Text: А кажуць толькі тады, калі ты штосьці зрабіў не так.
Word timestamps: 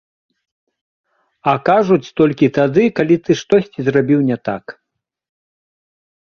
А 1.51 1.53
кажуць 1.69 2.13
толькі 2.21 2.49
тады, 2.57 2.83
калі 3.01 3.15
ты 3.27 3.31
штосьці 3.43 3.79
зрабіў 3.91 4.19
не 4.31 4.37
так. 4.51 4.65